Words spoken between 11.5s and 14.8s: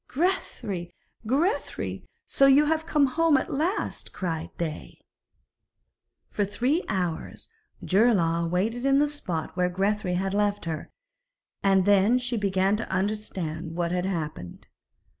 and then she began to understand what had happened.